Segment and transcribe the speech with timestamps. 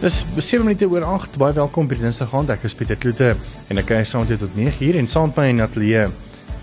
[0.00, 1.34] Dis 7 minute oor 8.
[1.36, 2.48] Baie welkom by Dinsdag aand.
[2.54, 3.34] Ek is Pieter Kloete
[3.68, 6.06] en ek kuier saam met jou tot 9 uur en saam met my in ateljee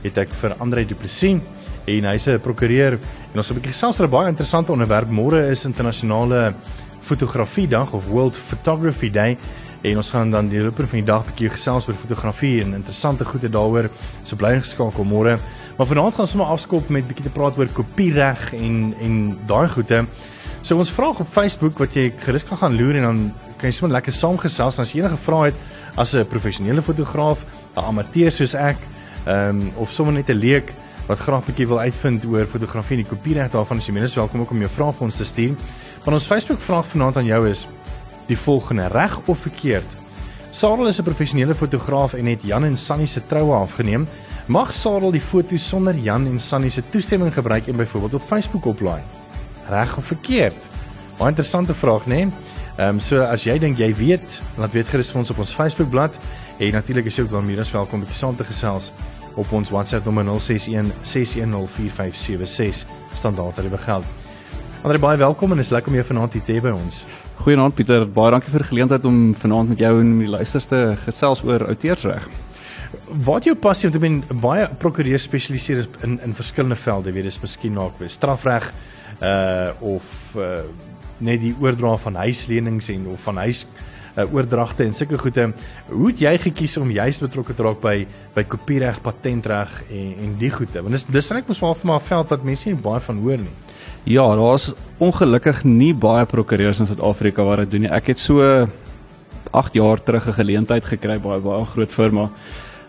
[0.02, 1.38] het ek vir Andre Du Plessis
[1.86, 5.10] en hy's 'n prokureur en ons het 'n bietjie gesels oor 'n baie interessante onderwerp.
[5.14, 6.56] Môre is internasionale
[7.00, 9.38] fotografie dag of World Photography Day
[9.84, 13.24] en ons gaan dan die loop van die dag bietjie gesels oor fotografie en interessante
[13.24, 13.92] goede daaroor.
[14.24, 15.38] So bly ingeskakel môre.
[15.78, 19.70] Maar vanaand gaan ons sommer afskop met bietjie te praat oor kopiereg en en daai
[19.70, 20.08] goede.
[20.62, 23.76] So ons vra op Facebook wat jy gerus kan gaan loer en dan kan jy
[23.76, 25.56] sommer lekker saamgesels as jy enige vrae het
[25.97, 28.78] as 'n professionele fotograaf, 'n amateur soos ek,
[29.25, 30.74] ehm um, of sommer net 'n leek
[31.07, 34.16] wat graag 'n bietjie wil uitvind oor fotografie en die kopiereg daarvan, is jy minstens
[34.16, 35.55] welkom om jou vrae vir ons te stuur.
[36.03, 37.67] Van ons Facebook vraag vanaand aan jou is
[38.27, 39.95] die volgende: reg of verkeerd?
[40.52, 44.08] Sarel is 'n professionele fotograaf en het Jan en Sannie se troue afgeneem.
[44.47, 48.66] Mag Sarel die foto's sonder Jan en Sannie se toestemming gebruik en byvoorbeeld op Facebook
[48.66, 49.16] oplaai?
[49.70, 50.70] Reg of verkeerd?
[51.17, 52.16] Baie interessante vraag, né?
[52.16, 52.55] Nee?
[52.77, 55.53] Ehm um, so as jy dink jy weet, laat weet gerus vir ons op ons
[55.58, 56.17] Facebookblad
[56.61, 58.91] en natuurlik is jy ook as welkom om bietjie saam te gesels
[59.36, 64.06] op ons WhatsApp nommer 061 6104576 standaard tariewe geld.
[64.83, 67.06] Andre baie welkom en is lekker om jou vanaand hier te hê by ons.
[67.41, 70.81] Goeienaand Pieter, baie dankie vir die geleentheid om vanaand met jou en die luisters te
[71.02, 72.28] gesels oor outeursreg.
[73.25, 77.31] Wat jou passie om te ben baie prokureurs spesialiseer in in verskillende velde, weet jy,
[77.31, 78.69] dis miskien dalk weer strafreg,
[79.21, 80.63] uh of uh
[81.17, 83.65] net die oordra van huislenings en of van huis
[84.17, 85.51] uh, oordragte en sulke goede.
[85.89, 87.95] Hoe het jy gekies om juist betrokke te raak by
[88.35, 90.81] by kopiereg, patentreg en en die goede?
[90.81, 93.41] Want dis dis net mos maar vir my veld wat mense nie baie van hoor
[93.45, 93.55] nie.
[94.07, 94.71] Ja, daar's
[95.03, 97.91] ongelukkig nie baie prokureurs in Suid-Afrika wat dit doen nie.
[97.91, 98.41] Ek het so
[99.51, 102.29] 8 jaar terug 'n geleentheid gekry by 'n baie groot firma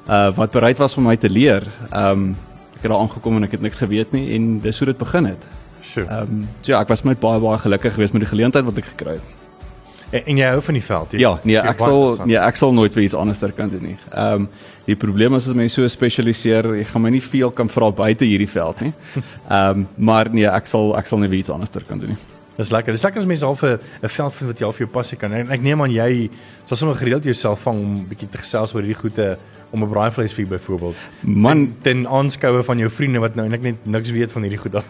[0.08, 1.66] uh wat bereid was om my te leer.
[1.92, 2.36] Um
[2.76, 5.24] ek het daar aangekom en ek het niks geweet nie en dis hoe dit begin
[5.24, 5.57] het.
[5.88, 6.06] Sure.
[6.06, 8.80] Ehm um, so ja, ek was met baie baie gelukkig geweest met die geleentheid wat
[8.82, 9.36] ek gekry het.
[10.10, 11.12] En, en jy hou van die veld?
[11.12, 13.84] Jy, ja, nee, ek sal nee, ek sal nooit vir iets anders ter kan doen
[13.92, 13.96] nie.
[14.10, 14.50] Ehm um,
[14.88, 18.24] die probleem is as mense so spesialiseer, jy gaan my nie veel kan vra buite
[18.24, 18.94] hierdie veld nie.
[19.22, 22.16] Ehm um, maar nee, ek sal ek sal nie vir iets anders ter kan doen
[22.16, 22.20] nie.
[22.58, 22.96] Dis lekker.
[22.96, 25.16] Dis lekker as mense al 'n 'n veld vind wat jy al vir jou passie
[25.16, 25.32] kan.
[25.32, 26.30] En ek neem aan jy
[26.66, 29.36] sal sommer gereeld jouself vang om bietjie te gesels oor hierdie goeie
[29.70, 30.96] om 'n braaivleis vir byvoorbeeld.
[31.22, 34.74] Man ten aanskoue van jou vriende wat nou eintlik net niks weet van hierdie goed
[34.74, 34.84] af.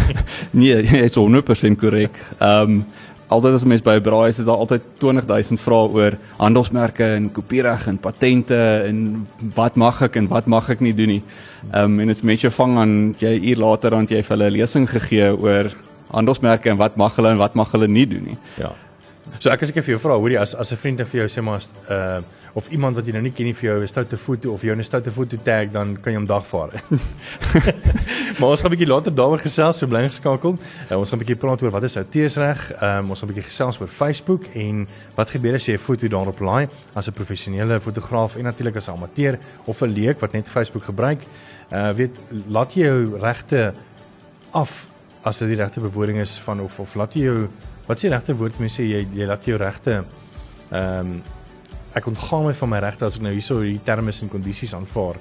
[0.50, 2.18] nee, jy is 100% korrek.
[2.40, 2.84] Ehm um,
[3.28, 7.32] altyd as mens by 'n braai is, is daar altyd 20000 vrae oor handelsmerke en
[7.32, 11.22] kopiereg en patente en wat mag ek en wat mag ek nie doen nie.
[11.72, 14.56] Ehm um, en dit's mense vang aan jy uur later dan jy vir hulle 'n
[14.58, 15.70] lesing gegee oor
[16.14, 18.38] handelsmerke en wat mag hulle en wat mag hulle nie doen nie.
[18.60, 18.72] Ja.
[19.38, 21.42] So ek as ek vir jou vra, hoorie as as 'n vriend vir jou sê
[21.42, 21.60] maar
[21.90, 22.22] uh
[22.54, 24.74] of iemand wat jy nou nie ken nie vir jou 'n stoute foto of jou
[24.74, 26.70] 'n stoute foto tag dan kan jy hom dagvaar.
[28.38, 30.56] maar ons gaan 'n bietjie later daaroor gesels, so bly geskakel.
[30.90, 32.70] Uh, ons gaan 'n bietjie praat oor wat is outeursreg.
[32.80, 34.86] Um, ons gaan 'n bietjie gesels oor Facebook en
[35.16, 38.88] wat gebeur as jy 'n foto daarop laai as 'n professionele fotograaf en natuurlik as
[38.88, 41.26] 'n amateur of 'n leek wat net Facebook gebruik.
[41.72, 42.14] Uh weet
[42.48, 43.74] laat jy jou regte
[44.52, 44.88] af
[45.24, 47.38] as dit die regte bewoording is van of of laat jy jou
[47.86, 50.02] wat sê regte woord mense sê jy jy laat jou regte
[50.70, 51.16] ehm um,
[51.94, 55.20] ek ontgaan my van my regte as ek nou hierso hierdie terme en kondisies aanvaar.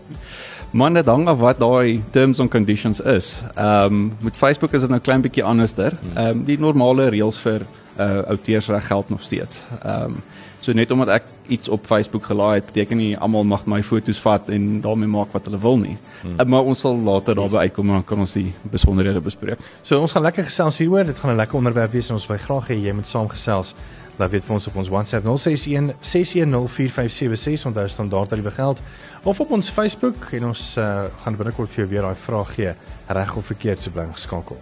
[0.74, 3.44] Man, dit hang af wat daai terms and conditions is.
[3.54, 5.94] Ehm um, met Facebook is dit nou klein bietjie anderster.
[6.02, 6.18] Hmm.
[6.18, 9.68] Ehm um, die normale reëls vir uh outeursreg geld nog steeds.
[9.84, 10.24] Ehm um,
[10.64, 14.22] so net omdat ek iets op Facebook gelaai het, beteken nie almal mag my foto's
[14.24, 15.98] vat en daarmee maak wat hulle wil nie.
[16.22, 16.38] Hmm.
[16.40, 19.60] Uh, maar ons sal later daarby uitkom en dan kan ons die besonderhede bespreek.
[19.84, 21.10] So ons gaan lekker gesels hieroor.
[21.12, 23.76] Dit gaan 'n lekker onderwerp wees en ons wil graag hê jy moet saamgesels
[24.18, 28.82] laat weet vir ons op ons WhatsApp 061 6104576 onthou standaard tariewe geld
[29.24, 32.74] of op ons Facebook en ons uh, gaan binnekort vir jou weer daai vraag gee
[33.08, 34.58] reg of verkeerd so bly geskakel.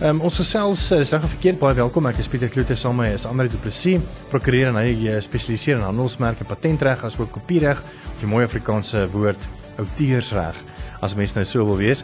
[0.00, 3.10] Um, ons gesels uh, sê of verkeerd baie welkom ek is Pieter Kloete saam met
[3.10, 4.00] my is Andre Du Plessis
[4.32, 9.02] prokureur en hy uh, spesialiseer in handelsmerke patentreg as ook kopiereg of die mooi Afrikaanse
[9.12, 9.44] woord
[9.76, 10.56] outeursreg
[11.04, 12.00] as mense nou so wil wees.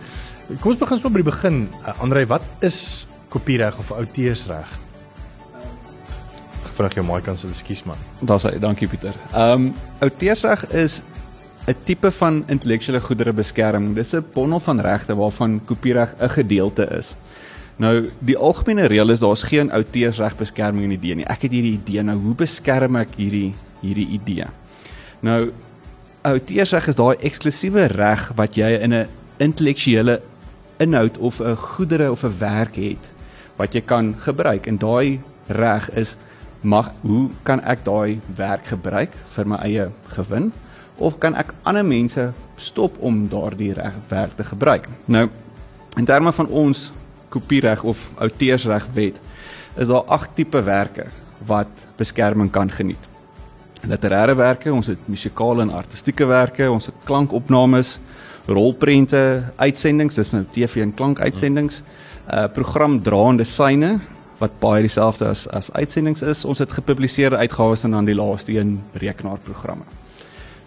[0.61, 1.59] Kom ons begin sommer by die begin.
[1.81, 2.79] Uh, Andre, wat is
[3.33, 4.77] kopiereg of outeursreg?
[6.77, 8.01] vra ek jou my kans, ekskuus man.
[8.21, 9.17] Daar's hy, dankie Pieter.
[9.33, 9.71] Ehm um,
[10.05, 11.01] outeursreg is
[11.65, 13.95] 'n tipe van intellektuele goedere beskerming.
[13.97, 17.17] Dis 'n bondel van regte waarvan kopiereg 'n gedeelte is.
[17.77, 21.27] Nou, die algemene reël is daar's geen outeursreg beskerming in die idee nie.
[21.29, 23.53] Ek het hierdie idee, nou hoe beskerm ek hierdie
[23.83, 24.47] hierdie idee?
[25.21, 25.51] Nou,
[26.27, 29.09] outeursreg is daai eksklusiewe reg wat jy in 'n
[29.39, 30.23] intellektuele
[30.81, 33.13] inhoud of 'n goedere of 'n werk het
[33.57, 36.17] wat jy kan gebruik en daai reg is
[36.61, 40.53] mag hoe kan ek daai werk gebruik vir my eie gewin
[40.97, 43.75] of kan ek ander mense stop om daardie
[44.09, 45.29] werk te gebruik nou
[45.97, 46.93] in terme van ons
[47.29, 49.21] kopiereg of outeursreg wet
[49.77, 51.07] is daar agt tipe werke
[51.47, 53.03] wat beskerming kan geniet.
[53.87, 57.99] Literêre werke, ons het musikale en artistieke werke, ons het klankopnames,
[58.47, 61.83] rolprente, uitsendings, dis nou TV en klankuitsendings,
[62.27, 63.99] uh programdraande syne
[64.41, 66.45] wat baie dieselfde as as uitsendings is.
[66.45, 69.85] Ons het gepubliseerde uitgawes en dan die laaste een rekenaarprogramme.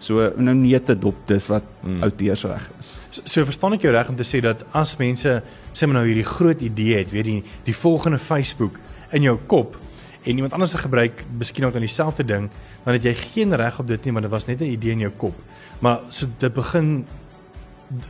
[0.00, 2.02] So nou neete dop dis wat hmm.
[2.06, 2.94] outeursreg is.
[3.10, 5.34] So, so verstaan ek jou reg om te sê dat as mense
[5.72, 8.80] sê maar nou hierdie groot idee het, weet die die volgende Facebook
[9.12, 9.76] in jou kop
[10.20, 12.50] en iemand anders het gebruik miskien ook aan dieselfde ding,
[12.84, 15.04] dan het jy geen reg op dit nie want dit was net 'n idee in
[15.06, 15.36] jou kop.
[15.80, 17.06] Maar so dit begin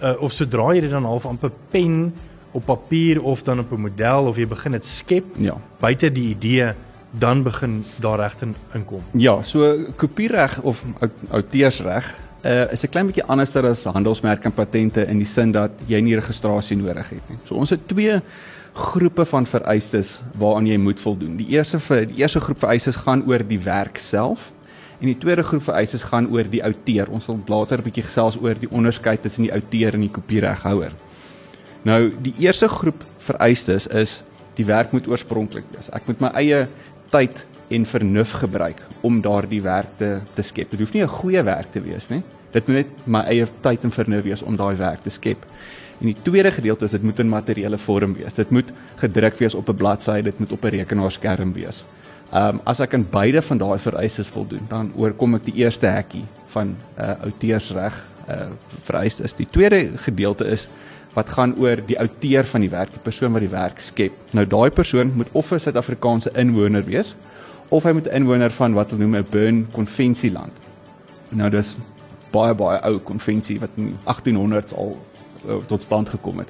[0.02, 2.12] uh, of sodra jy dit dan half amper pen
[2.52, 5.56] op papier of dan op 'n model of jy begin dit skep ja.
[5.80, 6.74] buite die idee
[7.10, 9.02] dan begin daar regte inkom.
[9.12, 10.84] Ja, so kopiereg of
[11.30, 12.14] outeursreg
[12.44, 16.00] uh, is 'n klein bietjie anderster as handelsmerk en patente in die sin dat jy
[16.00, 17.38] nie registrasie nodig het nie.
[17.44, 18.20] So ons het twee
[18.72, 21.36] groepe van vereistes waaraan jy moet voldoen.
[21.36, 24.52] Die eerste vir die eerste groep vereistes gaan oor die werk self
[25.00, 27.10] en die tweede groep vereistes gaan oor die outeur.
[27.10, 30.92] Ons sal later 'n bietjie gesels oor die onderskeid tussen die outeur en die kopiereghouer.
[31.82, 34.22] Nou, die eerste groep vereistes is
[34.54, 35.88] die werk moet oorspronklik wees.
[35.92, 36.66] Ek moet my eie
[37.10, 40.70] tyd en vernuf gebruik om daardie werk te te skep.
[40.70, 42.22] Dit hoef nie 'n goeie werk te wees nie.
[42.52, 45.46] Dit moet net my eie tyd en vernuf wees om daai werk te skep.
[46.00, 48.34] En die tweede gedeelte is dit moet in materiële vorm wees.
[48.34, 51.84] Dit moet gedruk wees op 'n bladsy, dit moet op 'n rekenaarskerm wees.
[52.32, 55.86] Ehm um, as ek aan beide van daai vereistes voldoen, dan oorkom ek die eerste
[55.86, 58.46] hekkie van 'n uh, outeursreg uh,
[58.82, 59.34] vereistes.
[59.34, 60.68] Die tweede gedeelte is
[61.14, 64.12] wat gaan oor die outeur van die werk, die persoon wat die werk skep.
[64.30, 67.14] Nou daai persoon moet of 'n Suid-Afrikaanse inwoner wees
[67.68, 70.52] of hy moet 'n inwoner van wat hulle noem 'n Bern konvensieland.
[71.30, 71.76] Nou dis
[72.30, 74.96] baie baie ou konvensie wat in 1800s al
[75.48, 76.48] uh, tot stand gekom het.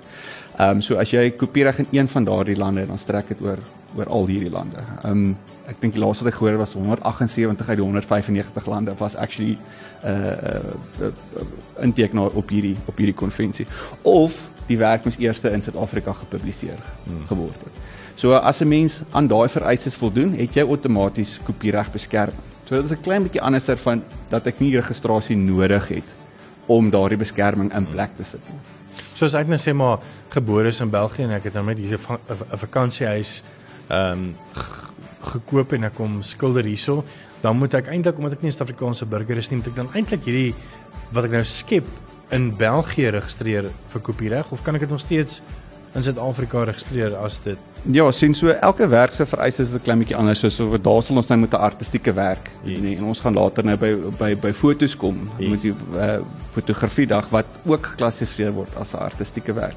[0.59, 3.59] Ehm um, so as jy kopiereg in een van daardie lande dan strek dit oor
[3.97, 4.79] oor al hierdie lande.
[5.03, 5.37] Ehm um,
[5.71, 9.57] ek dink die laaste wat ek gehoor was 178 uit die 195 lande was actually
[10.03, 10.65] 'n uh,
[11.01, 11.45] uh, uh,
[11.87, 13.67] intekenaar op hierdie op hierdie konvensie.
[14.03, 17.27] Of die werk moes eers in Suid-Afrika gepubliseer hmm.
[17.27, 17.75] geword het.
[18.15, 22.45] So as 'n mens aan daai vereistes voldoen, het jy outomaties kopiereg beskerming.
[22.65, 26.09] So dit is 'n klein bietjie anderser van dat ek nie registrasie nodig het
[26.67, 28.61] om daardie beskerming in plek te sit nie.
[29.15, 31.79] So as ek net sê maar gebore is in België en ek het nou net
[31.79, 33.43] hier 'n vakansiehuis
[33.89, 34.35] ehm um,
[35.23, 37.05] gekoop en ek kom skilder hierso,
[37.43, 39.95] dan moet ek eintlik omdat ek nie 'n Suid-Afrikaanse burger is nie, moet ek dan
[39.95, 40.55] eintlik hierdie
[41.13, 41.87] wat ek nou skep
[42.31, 45.43] in België registreer vir kopiereg of kan ek dit nog steeds
[45.95, 47.59] in Suid-Afrika registreer as dit
[47.89, 50.41] Ja, sien so elke werk se vereistes is 'n klein bietjie anders.
[50.41, 52.79] So, so daar sal ons nou met 'n artistieke werk yes.
[52.79, 55.51] nee, en ons gaan later nou by by by fotos kom yes.
[55.51, 56.21] met die uh,
[56.53, 59.77] fotografie dag wat ook geklassifiseer word as 'n artistieke werk.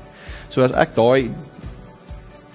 [0.50, 1.32] So as ek daai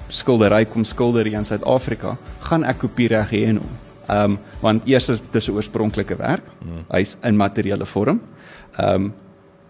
[0.08, 2.16] skildery kom skilder hier in Suid-Afrika,
[2.48, 3.76] gaan ek kopiereg hê en hom.
[4.08, 6.44] Ehm um, want eers is dit 'n oorspronklike werk.
[6.64, 6.84] Mm.
[6.88, 8.20] Hy's in materiële vorm.
[8.76, 9.14] Ehm um,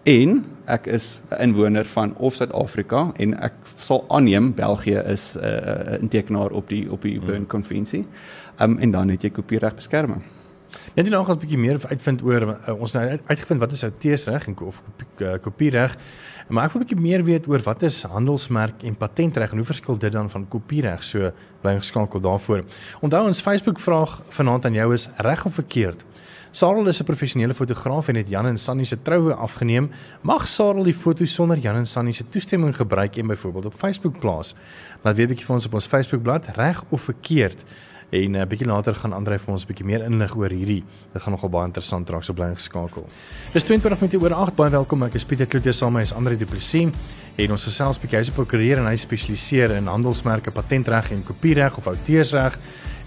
[0.03, 5.43] en ek is 'n inwoner van of Suid-Afrika en ek sal aanneem België is 'n
[5.43, 8.07] uh, 'n tekenaar op die op die Bern konvensie.
[8.57, 10.23] Ehm um, en dan het jy kopiereg beskerming.
[10.95, 14.47] Net nie nog 'n bietjie meer uitvind oor uh, ons nou uitgevind wat is outeursreg
[14.47, 14.83] en of
[15.17, 15.97] uh, kopiereg.
[16.49, 19.65] Maar ek wil 'n bietjie meer weet oor wat is handelsmerk en patentreg en hoe
[19.65, 21.03] verskil dit dan van kopiereg?
[21.03, 21.31] So
[21.61, 22.63] bly geskakel daarvoor.
[23.01, 26.03] Onthou ons Facebook vraag vanaand aan jou is reg of verkeerd?
[26.51, 29.91] Sarel is 'n professionele fotograaf en het Jan en Sannie se troue afgeneem.
[30.21, 34.19] Mag Sarel die foto sonder Jan en Sannie se toestemming gebruik en byvoorbeeld op Facebook
[34.19, 34.55] plaas?
[35.03, 37.63] Laat weet 'n bietjie vir ons op ons Facebookblad reg of verkeerd.
[38.09, 40.83] En 'n uh, bietjie later gaan Andre vir ons 'n bietjie meer inlig oor hierdie.
[41.13, 43.05] Dit gaan nogal baie interessant raak so bly geskakel.
[43.53, 44.55] Dis 22 minute oor 8.
[44.55, 45.03] Baie welkom.
[45.03, 46.89] Ek is Pieter Kloete saam met Andre Du Plessis.
[47.35, 51.77] En ons gesels bietjie hy's 'n prokureur en hy spesialiseer in handelsmerke, patentreg en kopiereg
[51.77, 52.57] of outeursreg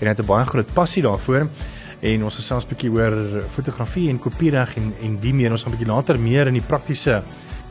[0.00, 1.48] en hy het 'n baie groot passie daarvoor.
[2.00, 5.50] En ons gesels bietjie oor fotografie en kopiereg en en die meer.
[5.50, 7.22] Ons gaan bietjie later meer in die praktiese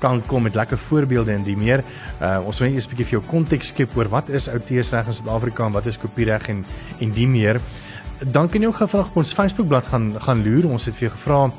[0.02, 1.84] kan kom met lekker voorbeelde en die meer.
[2.22, 5.08] Uh ons wil net eers 'n bietjie vir jou konteks skep oor wat is outeursreg
[5.08, 6.66] in Suid-Afrika en wat is kopiereg en
[7.00, 7.62] en die meer.
[8.20, 10.70] Dan kan jy ook gevra op ons Facebookblad gaan gaan loer.
[10.70, 11.52] Ons het vir jou gevra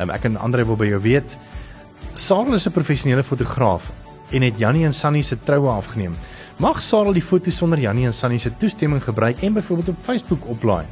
[0.00, 1.38] um, ek en Andre wil by jou weet.
[2.14, 3.92] Sarel is 'n professionele fotograaf
[4.30, 6.14] en het Jannie en Sunny se troue afgeneem.
[6.56, 10.46] Mag Sarel die foto's sonder Jannie en Sunny se toestemming gebruik en byvoorbeeld op Facebook
[10.46, 10.84] oplaai?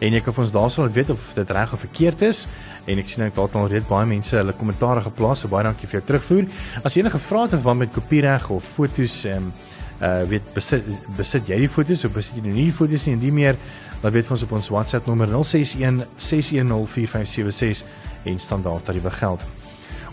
[0.00, 2.46] En jy kan vir ons daarsonder weet of dit reg of verkeerd is
[2.90, 5.88] en ek sien ek dalk al reeds baie mense hulle kommentaare geplaas, so baie dankie
[5.90, 6.48] vir jou terugvoer.
[6.84, 9.52] As enige vrae het oor met kopiereg of fotos ehm um,
[10.00, 13.20] uh weet besit besit jy die fotos of besit jy nie die fotos nie en
[13.20, 13.58] die meer,
[14.00, 17.84] laat weet vir ons op ons WhatsApp nommer 061 610 4576
[18.30, 19.44] en standaard tariewe geld.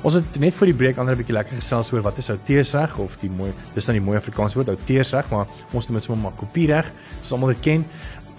[0.05, 2.98] Ons het net vir die breek ander 'n bietjie lekker gesels oor wat is outeursreg
[2.98, 6.24] of die mooi dis dan die mooi Afrikaanse woord outeursreg, maar ons noem dit sommer
[6.24, 6.91] maar kopiereg,
[7.22, 7.86] soos almal dit ken.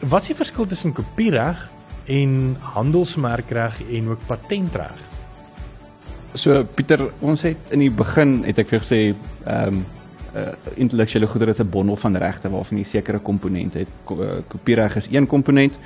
[0.00, 1.70] wat is die verskil tussen kopiereg
[2.08, 5.06] en handelsmerkreg en ook patentreg?
[6.34, 9.00] So Pieter, ons het in die begin het ek vir gesê
[9.44, 9.86] ehm um,
[10.36, 13.88] uh, intellektuele goedere is 'n bondel van regte waarvan jy sekere komponente het.
[14.10, 15.78] Uh, kopiereg is een komponent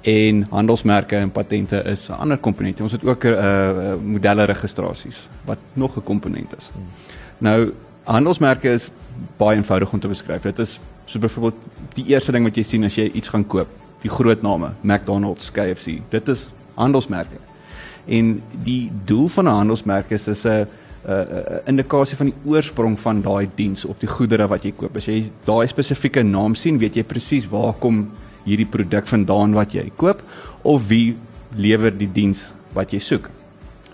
[0.00, 2.80] en handelsmerke en patente is 'n ander komponent.
[2.80, 6.70] Ons het ook 'n uh, uh, modelle registrasies wat nog 'n komponent is.
[6.72, 6.82] Hmm.
[7.38, 8.90] Nou handelsmerke is
[9.36, 10.42] baie eenvoudig om te beskryf.
[10.42, 11.62] Dit is so byvoorbeeld
[11.94, 13.68] die eerste ding wat jy sien as jy iets gaan koop,
[14.04, 15.98] die groot name, McDonald's, KFC.
[16.12, 17.40] Dit is handelsmerke.
[18.04, 20.66] En die doel van 'n handelsmerk is is 'n
[21.04, 24.96] 'n indikasie van die oorsprong van daai diens of die goedere wat jy koop.
[24.96, 28.10] As jy daai spesifieke naam sien, weet jy presies waar kom
[28.44, 30.22] hierdie produk vandaan wat jy koop
[30.62, 31.16] of wie
[31.56, 33.30] lewer die diens wat jy soek.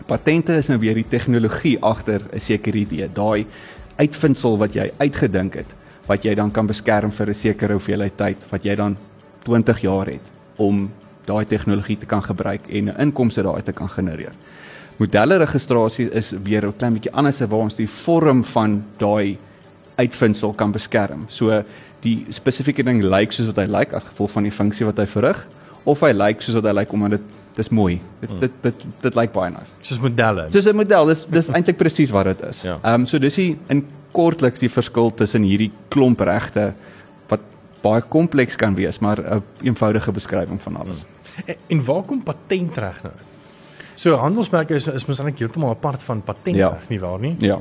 [0.07, 3.47] Patente is nou weer die tegnologie agter 'n sekere idee, daai
[3.97, 5.75] uitvindsel wat jy uitgedink het
[6.07, 8.97] wat jy dan kan beskerm vir 'n sekere hoeveelheid tyd wat jy dan
[9.42, 10.90] 20 jaar het om
[11.25, 14.32] daai tegnologie te kan gebruik en 'n inkomste daai te kan genereer.
[14.97, 19.38] Modelle registrasie is weer 'n klein bietjie anders waar ons die vorm van daai
[19.97, 21.25] uitvindsel kan beskerm.
[21.28, 21.62] So
[22.00, 24.87] die spesifieke ding lyk like soos wat hy lyk like, as gevolg van die funksie
[24.87, 25.47] wat hy verrig
[25.85, 27.20] of hy lyk like soos wat hy lyk like, omdat dit
[27.54, 28.00] dis mooi.
[28.20, 29.73] Dit dit dit, dit lyk baie nice.
[29.80, 30.49] Soos modelle.
[30.52, 32.62] Soos 'n model, dis dis eintlik presies wat dit is.
[32.62, 32.75] Ja.
[32.75, 32.94] Ehm ja.
[32.94, 36.75] um, so dis die in kortliks die verskil tussen hierdie klomp regte
[37.82, 40.99] baie kompleks kan wees, maar 'n een eenvoudige beskrywing van alles.
[41.00, 41.44] Hmm.
[41.44, 43.14] En, en waar kom patentreg nou?
[44.00, 46.70] So handelsmerke is is mos eintlik heeltemal apart van patent ja.
[46.88, 47.34] nie waar nie?
[47.44, 47.58] Ja.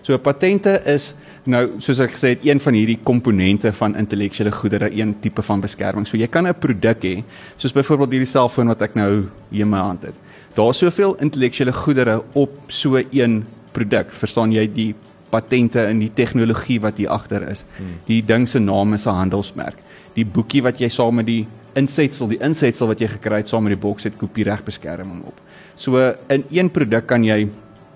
[0.00, 1.10] So patente is
[1.44, 5.60] nou soos ek gesê het een van hierdie komponente van intellektuele goedere, een tipe van
[5.60, 6.06] beskerming.
[6.08, 7.22] So jy kan 'n produk hê,
[7.56, 10.16] soos byvoorbeeld hierdie selfoon wat ek nou hier in my hand het.
[10.54, 14.12] Daar's soveel intellektuele goedere op so een produk.
[14.12, 14.94] Verstaan jy die
[15.32, 17.64] patente en die tegnologie wat hier agter is?
[17.78, 17.98] Hmm.
[18.06, 19.78] Die ding se naam is 'n handelsmerk.
[20.14, 23.64] Die boekie wat jy saam met die insetsel, die insetsel wat jy gekry het saam
[23.64, 25.40] met die boks het kopiereg beskerming op.
[25.74, 27.48] So in een produk kan jy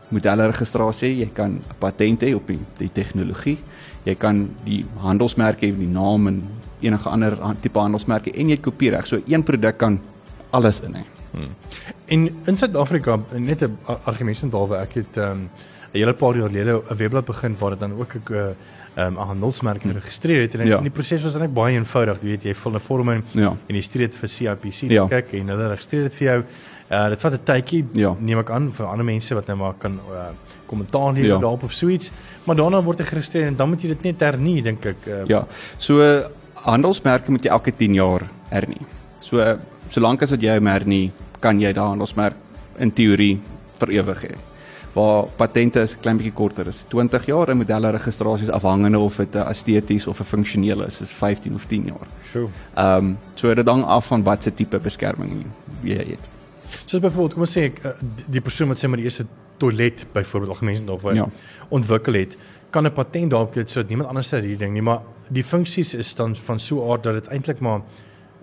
[0.09, 3.59] modelle registrasie, jy kan 'n patent hê op die, die tegnologie,
[4.05, 6.43] jy kan die handelsmerke hê, die naam en
[6.81, 9.07] enige ander tipe handelsmerke en jy kopiereg.
[9.07, 10.01] So een produk kan
[10.51, 11.05] alles in hê.
[11.33, 11.55] Hmm.
[12.07, 15.51] En in Suid-Afrika, net 'n argument daaroor, ek het um,
[15.97, 18.55] 'n hele paar jaar gelede 'n webblad begin waar dit dan ook 'n
[18.97, 20.79] um, 'n handelsmerk geregistreer het en ja.
[20.79, 22.17] die proses was eintlik baie eenvoudig.
[22.23, 23.57] Jy weet jy vul 'n vorm in ja.
[23.67, 25.07] en jy stuur dit vir CIPC ja.
[25.07, 26.45] kyk en hulle registreer dit vir jou.
[26.91, 28.15] Uh dit vat 'n tydjie ja.
[28.19, 30.29] neem ek aan vir ander mense wat nou maar kan uh
[30.67, 31.39] kommentaar lewer ja.
[31.39, 32.11] daarop of so iets.
[32.45, 35.07] Maar daarna word dit geregistreer en dan moet jy dit net hernie dink ek.
[35.07, 35.47] Uh, ja.
[35.79, 38.83] So uh, handelsmerke moet jy elke 10 jaar hernie.
[39.21, 39.55] So uh,
[39.89, 42.35] solank as wat jy hom hernie, kan jy daai handelsmerk
[42.79, 43.41] in teorie
[43.79, 44.35] vir ewig hê
[44.97, 49.35] waar patente is klein bietjie korter is 20 jaar en modelle registrasies afhangende of dit
[49.37, 52.09] 'n esteties of 'n funksioneel is is 15 of 10 jaar.
[52.31, 52.49] Sjoe.
[52.75, 55.47] Ehm um, so dit hang af van wat se tipe beskerming
[55.83, 56.25] jy het.
[56.85, 57.91] Soos byvoorbeeld kom ons sê ek eh,
[58.27, 59.27] die persoon wat sê maar die eerste
[59.57, 61.29] toilet byvoorbeeld algemeen of ja.
[61.69, 62.37] ontwikkel het
[62.71, 66.15] kan 'n patent daarop hê sodat niemand anders hierdie ding nie maar die funksies is
[66.15, 67.81] dan van so aard dat dit eintlik maar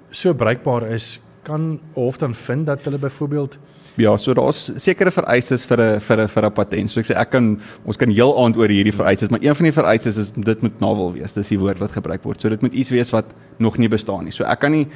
[0.10, 3.60] so bruikbaar is kan hof dan vind dat hulle byvoorbeeld
[3.96, 6.92] Ja, so daar's sekere vereistes vir 'n vir 'n vir 'n patent.
[6.92, 9.64] So ek sê ek kan ons kan heel aand oor hierdie vereistes, maar een van
[9.64, 11.34] die vereistes is dit moet novel wees.
[11.34, 12.42] Dis die woord wat gebruik word.
[12.42, 13.26] So dit moet iets wees wat
[13.60, 14.32] nog nie bestaan nie.
[14.32, 14.88] So ek kan nie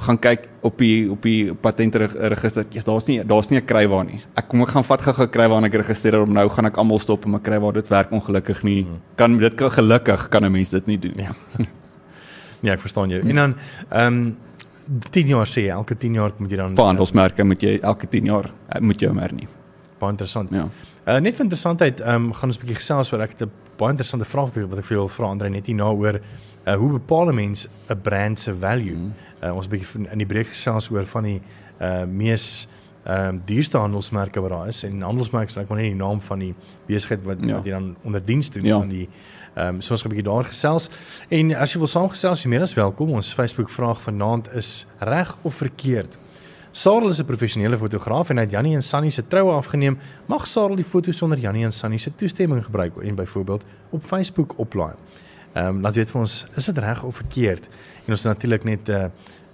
[0.00, 2.66] gaan kyk op die op die patentregister.
[2.70, 4.22] Ja, daar's nie daar's nie 'n krywaar nie.
[4.36, 6.78] Ek kom ek gaan vat gou 'n krywaar en ek registreer hom nou gaan ek
[6.78, 7.72] almal stop om 'n krywaar.
[7.72, 8.82] Dit werk ongelukkig nie.
[8.82, 9.00] Hmm.
[9.16, 11.24] Kan dit kan gelukkig kan 'n mens dit nie doen nie.
[11.24, 11.64] Ja.
[12.62, 13.20] ja, ek verstaan jou.
[13.20, 13.54] En dan
[13.90, 14.36] ehm um,
[15.10, 18.50] 10 jaar sê elke 10 jaar moet jy dan handelsmerke moet jy elke 10 jaar
[18.80, 19.48] moet jy hom hernie.
[19.98, 20.50] Baie interessant.
[20.50, 20.68] Ja.
[21.06, 23.50] Uh, net vir interessantheid, ehm um, gaan ons 'n bietjie gesels oor ek het 'n
[23.78, 26.74] baie interessante vraag wat ek vir jou wil vra Andre net hier na oor uh,
[26.74, 28.96] hoe bepaal 'n mens 'n brand se value?
[28.96, 29.12] Mm.
[29.42, 31.40] Uh, ons 'n bietjie in die breek gesels oor van die
[31.80, 32.68] uh mees
[33.04, 36.20] ehm um, duurste handelsmerke wat daar is en handelsmerke is net maar net die naam
[36.20, 36.54] van die
[36.86, 37.56] besigheid wat ja.
[37.56, 38.78] wat jy dan onder diens doen ja.
[38.78, 39.08] van die
[39.54, 40.88] Ehm um, so ons 'n bietjie daar gesels.
[41.28, 43.10] En as jy wil saamgesels, jy meer as welkom.
[43.10, 46.16] Ons Facebook vraag vanaand is reg of verkeerd.
[46.70, 49.98] Sarel is 'n professionele fotograaf en hy het Jannie en Sunny se troue afgeneem.
[50.26, 54.54] Mag Sarel die foto's sonder Jannie en Sunny se toestemming gebruik en byvoorbeeld op Facebook
[54.56, 54.94] oplaai?
[55.52, 57.68] Ehm um, laat weet vir ons, is dit reg of verkeerd?
[58.06, 59.04] En ons natuurlik net 'n uh,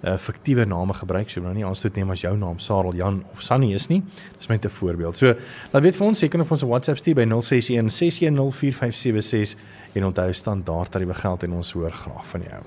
[0.03, 3.23] 'n uh, fiktiewe name gebruik, so nou nie aanstoot neem as jou naam Sarel Jan
[3.33, 4.03] of Sunny is nie.
[4.37, 5.17] Dis net 'n voorbeeld.
[5.17, 5.35] So,
[5.71, 9.55] laat weet vir ons, kan of ons 'n WhatsApp stuur by 061 610 4576
[9.93, 12.61] en onthou standaard tariewe geld en ons hoor graag van jou.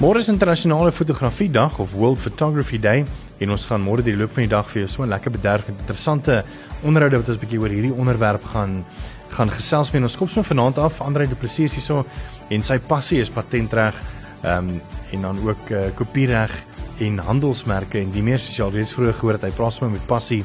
[0.00, 3.04] Môre is internasionale fotografie dag of World Photography Day
[3.38, 5.68] en ons gaan môre die loop van die dag vir jou so 'n lekker bederf
[5.68, 6.44] en interessante
[6.82, 8.84] onderhoude wat ons bietjie oor hierdie onderwerp gaan
[9.28, 12.04] gaan gesels met ons kop so vanaand af Andre Du Plessis hierso
[12.50, 13.94] en sy passie is patentreg
[14.42, 14.80] Ehm um,
[15.10, 16.64] en dan ook uh, kopiereg
[16.98, 20.42] en handelsmerke en die meer sosiaal reeds vroeër gehoor dat hy praat met passie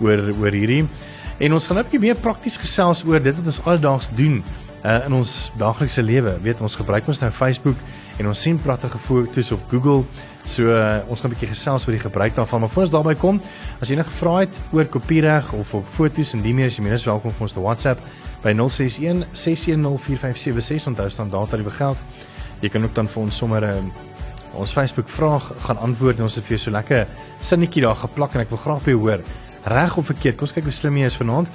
[0.00, 0.86] oor oor hierdie.
[1.38, 4.42] En ons gaan 'n bietjie meer prakties gesels oor dit wat ons alledaags doen
[4.86, 6.36] uh, in ons daaglikse lewe.
[6.42, 7.78] Weet ons gebruik ons nou Facebook
[8.20, 10.04] en ons sien pragtige foto's op Google.
[10.46, 12.60] So uh, ons gaan 'n bietjie gesels oor die gebruik daarvan.
[12.60, 13.40] Maar voor ons daarby kom,
[13.80, 16.82] as jy enige vrae het oor kopiereg of op foto's en die meer, is jy
[16.82, 18.00] minstens welkom vir ons te WhatsApp
[18.42, 21.98] by 061 6104576 onthou staan data die geld.
[22.60, 23.84] Jy kan ook dan vir ons sommer 'n uh, eh,
[24.56, 27.06] ons Facebook vraag gaan antwoord en ons het vir jou so lekker
[27.40, 29.20] sinnetjie daar geplak en ek wil graag by hoor
[29.66, 30.36] reg of verkeerd.
[30.36, 31.48] Kom ons kyk hoe slim jy is vanaand.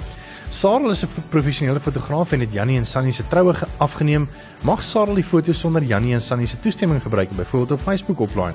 [0.52, 4.28] Sarah is 'n professionele fotograaf en het Jannie en Sunny se troue afgeneem.
[4.60, 8.54] Mag Sarah die foto's sonder Jannie en Sunny se toestemming gebruik, byvoorbeeld op Facebook oplaai?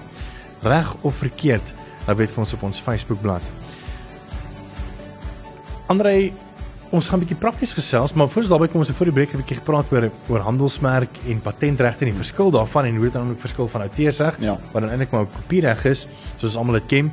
[0.62, 1.74] Reg of verkeerd?
[2.06, 3.50] Laat weet vir ons op ons Facebook bladsy.
[5.88, 6.32] Andre,
[6.89, 9.34] ons gaan 'n bietjie prakties gesels, maar voor ons daarby kom ons voor die breek
[9.34, 13.13] 'n bietjie gepraat oor oor handelsmerk en patentregte en die verskil daarvan en hoe dit
[13.13, 14.60] dan ook verskil van outeursreg, ja.
[14.72, 17.12] wat dan eintlik maar kopiereg is, soos ons almal dit ken.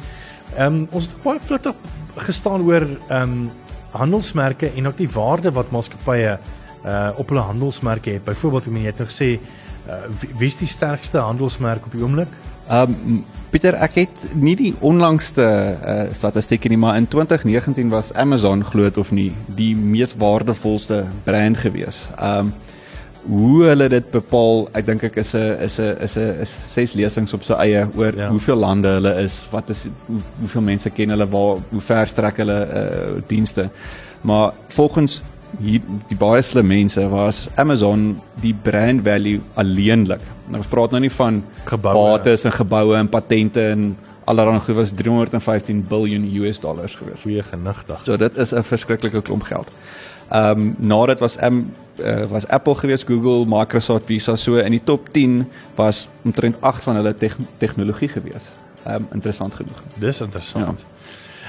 [0.57, 1.75] Ehm um, ons het baie vlugtig
[2.17, 3.51] gestaan oor ehm um,
[3.95, 6.39] handelsmerke en ook die waarde wat maatskappye
[6.85, 8.25] uh op hulle handelsmerke het.
[8.25, 9.31] Byvoorbeeld, hoe jy het gesê
[9.89, 10.03] uh
[10.39, 12.37] wie is die sterkste handelsmerk op die oomblik?
[12.71, 13.25] Um
[13.55, 18.89] Pieter, ek het nie die onlangste uh statistieke nie, maar in 2019 was Amazon glo
[18.89, 22.09] dit of nie die mees waardevolste brand gewees.
[22.19, 22.53] Um
[23.29, 26.95] hoe hulle dit bepaal, ek dink ek is 'n is 'n is 'n is ses
[26.95, 28.29] lesings op sy eie oor ja.
[28.29, 32.37] hoeveel lande hulle is, wat is hoe, hoeveel mense ken hulle, waar hoe ver strek
[32.37, 33.71] hulle uh dienste.
[34.23, 35.23] Maar volgens
[35.61, 40.21] hier die baie slim mense was Amazon die brand value alleenlik.
[40.49, 44.93] Nou ons praat nou nie van bates en geboue en patente en allerhande goed was
[44.97, 47.23] 315 biljoen US dollars gewees.
[47.23, 48.01] Goeie genigtig.
[48.05, 49.69] So dit is 'n verskriklike klomp geld.
[50.31, 51.65] Ehm um, nadat was M
[51.99, 56.83] uh, was Apple gewees, Google, Microsoft, Visa so in die top 10 was omtrent 8
[56.83, 58.51] van hulle te tegnologie gewees.
[58.85, 59.83] Ehm um, interessant genoeg.
[59.95, 60.81] Dis interessant.
[60.81, 60.93] Ja.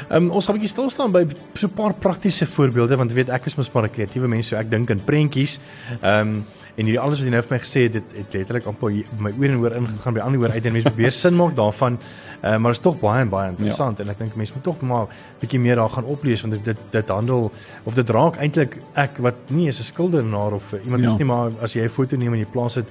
[0.10, 3.12] Ehm um, ons gaan 'n bietjie stil staan by so 'n paar praktiese voorbeelde want
[3.12, 5.60] weet ek is mos maar 'n kreatiewe mens so ek dink in prentjies.
[6.02, 8.66] Ehm um, en hierdie alles wat jy nou vir my gesê het, het, het letterlik
[8.68, 11.56] amper my oor en oor ingegaan by ander oor uit en mense probeer sin maak
[11.56, 12.00] daarvan.
[12.42, 14.04] Uh, maar dit is tog baie baie interessant ja.
[14.04, 15.08] en ek dink mense moet tog maar
[15.40, 17.50] bietjie meer daar gaan oplees want dit dit handel
[17.84, 21.10] of dit raak eintlik ek wat nie is 'n skildenaar of iemand ja.
[21.10, 22.88] is nie maar as jy 'n foto neem en jy plaas dit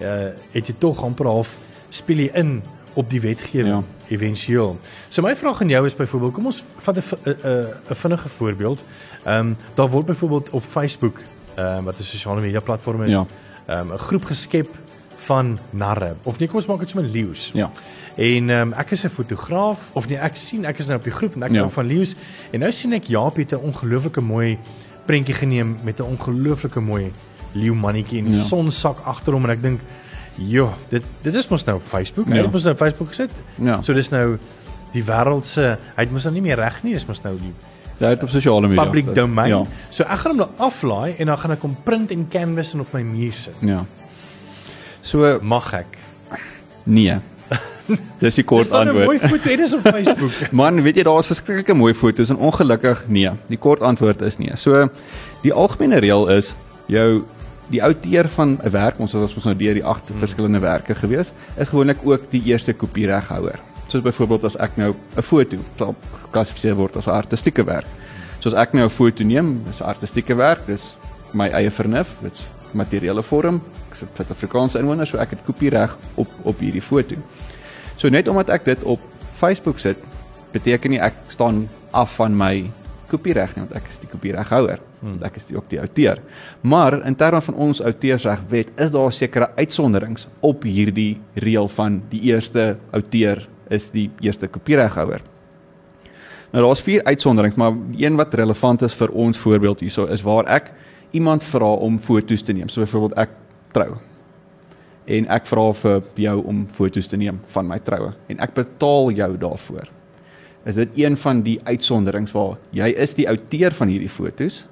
[0.00, 1.58] eh uh, het jy tog amper half
[1.90, 2.62] speel jy in
[2.94, 3.82] op die wetgewing ja.
[4.08, 4.76] éventueel.
[5.08, 8.84] So my vraag aan jou is byvoorbeeld, kom ons vat 'n 'n 'n vinnige voorbeeld.
[9.24, 11.20] Ehm um, daar word byvoorbeeld op Facebook,
[11.56, 13.26] ehm um, wat 'n sosiale media platform is, ja.
[13.66, 14.78] ehm um, 'n groep geskep
[15.16, 16.14] van narre.
[16.22, 17.50] Of nee, kom ons maak dit sommer leeu's.
[17.54, 17.70] Ja.
[18.14, 21.04] En ehm um, ek is 'n fotograaf of nee, ek sien ek is nou op
[21.04, 21.58] die groep en ek ja.
[21.58, 22.16] hou van leeu's
[22.50, 24.58] en nou sien ek Jaap het 'n ongelooflike mooi
[25.06, 27.12] prentjie geneem met 'n ongelooflike mooi
[27.52, 28.42] leeu mannetjie en 'n ja.
[28.42, 29.80] sonsak agter hom en ek dink
[30.36, 32.26] Ja, dit dit is mos nou op Facebook.
[32.26, 32.32] Ja.
[32.32, 33.30] Hy het mos nou op Facebook gesit.
[33.54, 33.82] Ja.
[33.82, 34.38] So dis nou
[34.94, 35.62] die wêreld se
[35.94, 37.52] hy het mos nou nie meer reg nie, dis mos nou die
[38.04, 38.84] Ja, op sosiale media.
[38.84, 39.48] Public domain.
[39.48, 39.60] Ja.
[39.90, 42.84] So ek gaan hom nou aflaai en dan gaan ek hom print en canvas en
[42.84, 43.62] op my muur sit.
[43.64, 43.84] Ja.
[45.04, 45.98] So mag ek?
[46.84, 47.18] Nee.
[48.22, 49.20] Dis die kort antwoord.
[49.20, 50.32] Dis 'n mooi foto hier is op Facebook.
[50.60, 53.30] Man, weet jy daar is verskriklike mooi foto's en ongelukkig nee.
[53.48, 54.56] Die kort antwoord is nee.
[54.56, 54.88] So
[55.42, 56.54] die algemene reël is
[56.86, 57.24] jou
[57.72, 60.18] die outeur van 'n werk, ons was ons nou deur die agt hmm.
[60.18, 63.60] verskillende werke gewees, is gewoonlik ook die eerste kopiereghouer.
[63.94, 65.56] Soos byvoorbeeld as ek nou 'n foto
[66.26, 67.86] geklassifiseer word as 'n artistieke werk.
[68.40, 70.96] Soos ek nou 'n foto neem, is 'n artistieke werk, dis
[71.32, 76.28] my eie vernuf, dit's materiële vorm, ek se Suid-Afrikaanse inwoner, so ek het kopiereg op
[76.42, 77.14] op hierdie foto.
[77.96, 79.00] So net omdat ek dit op
[79.34, 79.96] Facebook sit,
[80.52, 82.70] beteken nie ek staan af van my
[83.06, 85.22] kopiereg nie want ek is die kopiereghouer hmm.
[85.22, 86.20] ek is die ook die outeur
[86.62, 92.22] maar in terme van ons outeursregwet is daar sekere uitsonderings op hierdie reël van die
[92.32, 95.22] eerste outeur is die eerste kopiereghouer
[96.52, 100.48] nou daar's vier uitsonderings maar een wat relevant is vir ons voorbeeld hierso is waar
[100.50, 100.72] ek
[101.12, 103.36] iemand vra om foto's te neem so byvoorbeeld ek
[103.72, 103.90] trou
[105.04, 109.12] en ek vra vir jou om foto's te neem van my troue en ek betaal
[109.12, 109.92] jou daarvoor
[110.64, 114.64] is dit een van die uitsonderings waar jy is die outeur van hierdie fotos,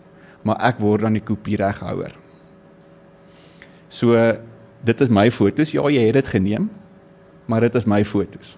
[0.42, 2.14] maar ek word dan die kopiereghouer.
[3.92, 4.16] So
[4.82, 5.74] dit is my fotos.
[5.76, 6.70] Ja, jy het dit geneem,
[7.46, 8.56] maar dit is my fotos.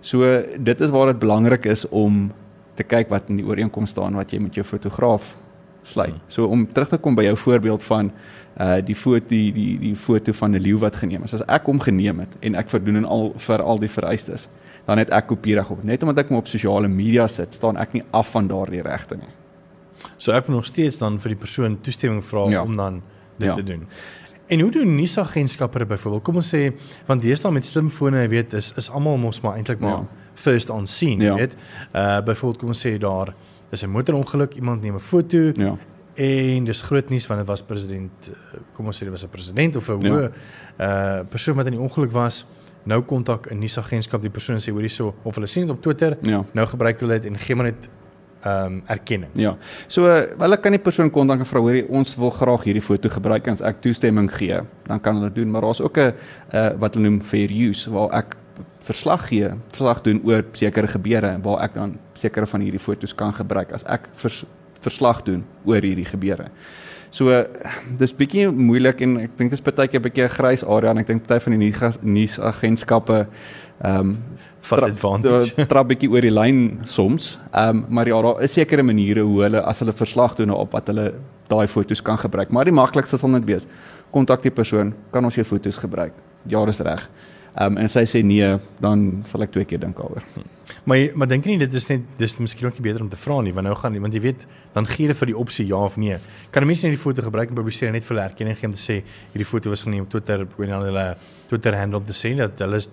[0.00, 2.32] So dit is waar dit belangrik is om
[2.74, 5.36] te kyk wat in die ooreenkoms staan wat jy met jou fotograaf
[5.82, 6.14] sluit.
[6.28, 8.12] So om terug te kom by jou voorbeeld van
[8.58, 11.34] uh die foto die die die foto van 'n leeu wat geneem is.
[11.34, 14.48] As ek hom geneem het en ek verdoen en al vir al die vereistes,
[14.86, 15.84] dan het ek kopiereg op.
[15.84, 19.16] Net omdat ek hom op sosiale media sit, staan ek nie af van daardie regte
[19.16, 19.28] nie.
[20.16, 22.62] So ek moet nog steeds dan vir die persoon toestemming vra ja.
[22.62, 23.02] om dan
[23.38, 23.54] dit Ja.
[23.54, 23.86] te doen.
[24.48, 26.22] En hoe doen nuusagentskappe dit byvoorbeeld?
[26.24, 26.72] Kom ons sê
[27.06, 30.06] want deesdae met slimfone, jy weet, is is almal mos maar eintlik maar Ja.
[30.34, 31.30] first on scene, Ja.
[31.34, 31.56] jy weet.
[31.94, 33.34] Uh byvoorbeeld kom ons sê daar
[33.70, 35.76] is 'n motorongeluk, iemand neem 'n foto Ja.
[36.14, 39.28] en dis groot nuus want dit was president eh, kom ons sê dit was 'n
[39.28, 40.10] president of 'n Ja.
[40.10, 40.30] hoë
[40.80, 42.46] uh persoon wat in die ongeluk was.
[42.84, 46.16] Nou kontak 'n nuusagentskap die persoon sê hoorie so of hulle sien dit op Twitter,
[46.22, 46.44] Ja.
[46.52, 47.88] nou gebruik hulle dit en gee maar net
[48.48, 49.30] ehm um, erkenning.
[49.34, 49.54] Ja.
[49.86, 53.10] So uh, hulle kan die persoon kontak en vra hoor ons wil graag hierdie foto
[53.12, 56.12] gebruik en as ek toestemming gee, dan kan hulle dit doen, maar daar's ook 'n
[56.54, 58.36] uh, wat hulle noem fair use waar ek
[58.88, 63.32] verslag gee, verslag doen oor sekere gebeure waar ek dan sekere van hierdie fotos kan
[63.32, 64.44] gebruik as ek vers,
[64.80, 66.48] verslag doen oor hierdie gebeure.
[67.10, 67.44] So uh,
[67.98, 70.98] dis bietjie moeilik en ek dink dis baie keer 'n bietjie 'n grys area en
[70.98, 73.26] ek dink party van die nuus- nuusagentskappe
[73.82, 74.18] ehm um,
[74.68, 75.54] Vat advantage.
[75.70, 77.38] trap bietjie oor die lyn soms.
[77.52, 80.72] Ehm um, maar ja, daar is sekere maniere hoe hulle as hulle verslag doen op
[80.72, 81.14] wat hulle
[81.48, 82.50] daai foto's kan gebruik.
[82.50, 83.66] Maar die maklikste sal net wees
[84.10, 86.12] kontak die persoon, kan ons jou foto's gebruik?
[86.48, 87.08] Ja, dis reg.
[87.56, 90.22] Ehm um, en as hy sê nee, dan sal ek twee keer dink daaroor.
[90.84, 93.16] Maar jy- maar dink nie dit is net dis miskien ook nie beter om te
[93.16, 95.76] vra nie want nou gaan want jy weet dan gee jy vir die opsie ja
[95.76, 96.18] of nee.
[96.50, 98.72] Kan 'n mens net die foto gebruik en publiseer net vir hulle erkenning gee om
[98.74, 101.16] te sê hierdie foto was geneem op Twitter, weet nie hulle
[101.48, 102.88] Twitter handle om te sê dat hulle is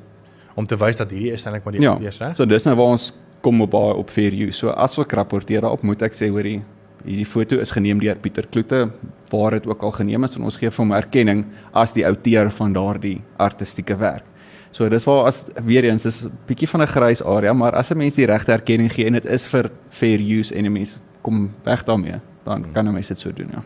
[0.56, 1.98] om te wys dat hierdie is eintlik maar die Ja.
[2.02, 2.36] eers reg.
[2.36, 4.58] So dis nou waar ons kom op baie op fair use.
[4.58, 6.62] So as ek rapporteer daarop, moet ek sê hoorie,
[7.06, 8.92] hierdie foto is geneem deur Pieter Kloete
[9.32, 12.50] waar dit ook al geneem is en ons gee vir hom erkenning as die outeur
[12.52, 14.24] van daardie artistieke werk.
[14.72, 17.92] So dis waar as weer eens is 'n bietjie van 'n grys area, maar as
[17.92, 21.00] 'n mens die regte erkenning gee en dit is vir fair use en 'n mens
[21.22, 23.64] kom weg daarmee, dan kan 'n mens dit so doen, ja.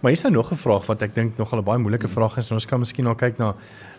[0.00, 2.50] Maar hier's nou nog 'n vraag wat ek dink nogal 'n baie moeilike vraag is
[2.50, 3.54] en ons kan miskien nou kyk na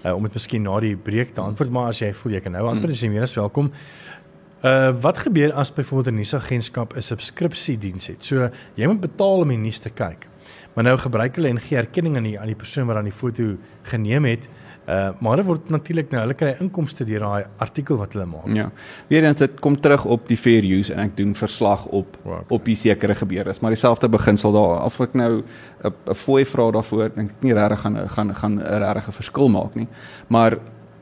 [0.06, 2.52] uh, om dit miskien na die breek te antwoord maar as jy voel jy kan
[2.52, 3.72] nou antwoord as jy meer as welkom.
[4.63, 8.26] Uh wat gebeur as byvoorbeeld 'n nuusagentskap 'n subskripsiediens het?
[8.26, 10.28] So jy moet betaal om die nuus te kyk.
[10.74, 13.13] Maar nou gebruik hulle en gee erkenning aan die aan die persoon wat dan die
[13.13, 14.48] foto geneem het.
[14.91, 18.49] Uh maar dit word natuurlik nou hulle kry inkomste deur daai artikel wat hulle maak.
[18.56, 18.67] Ja.
[19.08, 22.34] Weer eens dit kom terug op die fair use en ek doen verslag op Wow,
[22.34, 22.45] okay.
[22.58, 23.54] op die sekere gebeure.
[23.62, 24.82] Maar dieselfde beginsel daar.
[24.84, 25.43] As ek nou
[25.84, 29.75] 'n fooi vra daarvoor, dink ek nie regtig gaan gaan gaan 'n regte verskil maak
[29.75, 29.88] nie.
[30.27, 30.58] Maar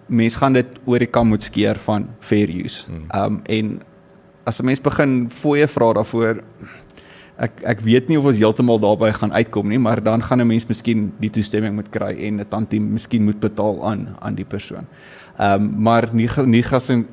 [0.07, 2.87] mens gaan dit oor die kam moet skeer van fair use.
[3.09, 3.81] Ehm um, en
[4.45, 6.41] as 'n mens begin fooie vra daarvoor
[7.39, 10.47] ek ek weet nie of ons heeltemal daarby gaan uitkom nie, maar dan gaan 'n
[10.47, 14.45] mens miskien die toestemming moet kry en 'n tantie miskien moet betaal aan aan die
[14.45, 14.87] persoon.
[15.39, 16.63] Ehm um, maar nie nie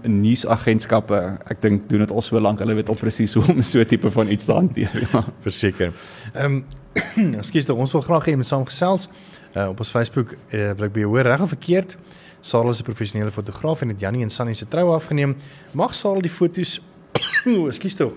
[0.03, 3.85] nuusagentskappe, ek dink doen dit al so lank, hulle weet al presies hoe om so
[3.85, 4.91] tipe van iets te hanteer.
[5.13, 5.25] Ja.
[5.41, 5.93] Verseker.
[6.35, 9.09] Ehm um, ekskuus ons wil graag hê jy moet saamgesels.
[9.55, 11.97] Uh, op ons Facebook uh, wil ek by jou hoor reg of verkeerd.
[12.41, 15.37] Sarah is 'n professionele fotograaf en het Jannie en Sunny se troue afgeneem.
[15.73, 16.81] Mag Sarah die foto's
[17.47, 18.13] O, ekskuus tog.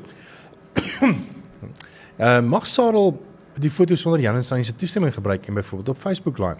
[2.19, 3.13] Uh mag Sarah
[3.59, 6.55] die foto's sonder Jan en Sunny se toestemming gebruik en byvoorbeeld op Facebook laai.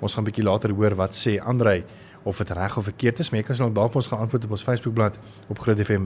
[0.00, 1.84] Ons gaan 'n bietjie later hoor wat sê Andrei
[2.22, 4.50] of dit reg of verkeerd is, maar jy kan dalk daarvoor ons gaan antwoord op
[4.50, 6.02] ons Facebookblad op Groot FM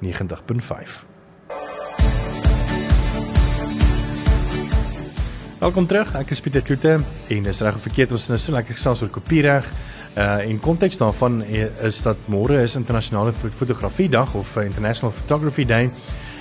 [0.00, 1.04] 90.5.
[5.58, 6.14] Welkom terug.
[6.14, 9.08] Ek is Pieter Kloete en dis reg of verkeerd ons nou so lekker gesels oor
[9.08, 9.70] kopiereg.
[10.16, 15.12] Uh en konteks daarvan eh, is dat môre is internasionale fo- fotografie dag of International
[15.12, 15.90] Photography Day.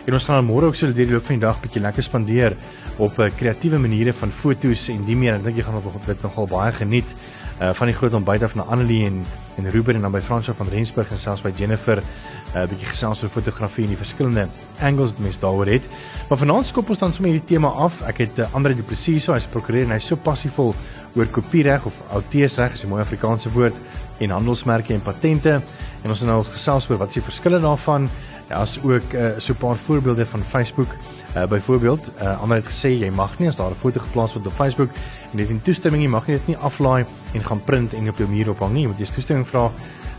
[0.05, 2.03] En ons gaan dan môre ook so deur die loop van die dag bietjie lekker
[2.03, 2.57] spandeer
[2.97, 5.35] op uh, kreatiewe maniere van fotos en die meer.
[5.39, 7.15] Ek dink jy gaan nog- dit nogal baie geniet.
[7.61, 9.23] Uh van die groot ontbyt af na Annelie en
[9.57, 12.87] en Ruben en dan by Fransjo van Rensburg en selfs by Jennifer 'n uh, bietjie
[12.87, 14.47] gesels oor fotografie en die verskillende
[14.81, 15.87] angles wat mense daaroor het.
[16.29, 18.01] Maar vanaand skop ons dan sommer hierdie tema af.
[18.01, 20.73] Ek het uh, Andre Du Plessis, so hy's prokureur en hy's so passievol
[21.15, 23.75] oor kopiereg of outeursreg, is 'n mooi Afrikaanse woord
[24.19, 25.61] en handelsmerke en patente.
[26.03, 28.09] En ons het nou gesels oor wat is die verskille daarvan,
[28.49, 30.87] as ook uh, so 'n paar voorbeelde van Facebook.
[31.35, 34.47] Uh, byvoorbeeld, uh, Andre het gesê jy mag nie as daar 'n foto geplaas word
[34.47, 34.89] op Facebook
[35.31, 38.17] en dit in toestemming jy mag nie dit nie aflaai en gaan print en op
[38.17, 39.71] jou muur ophang nie, jy moet eers toestemming vra.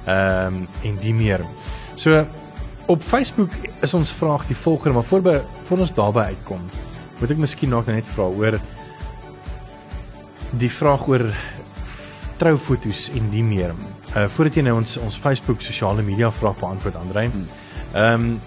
[0.05, 1.41] Ehm um, en die meer.
[1.95, 2.27] So
[2.87, 6.61] op Facebook is ons vraag die volgende, maar voorby voor ons daarby uitkom,
[7.21, 8.61] moet ek miskien nog net vra oor
[10.51, 11.25] die vraag oor
[12.37, 13.75] troufoto's en die meer.
[14.15, 17.31] Uh voordat jy nou ons ons Facebook sosiale media vraag beantwoord Andrei.
[17.95, 18.41] Ehm um,